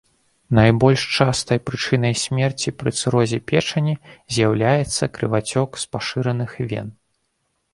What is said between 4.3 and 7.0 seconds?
з'яўляецца крывацёк з пашыраных вен.